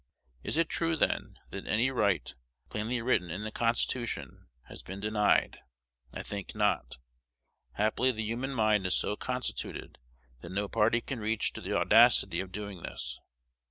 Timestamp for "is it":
0.41-0.67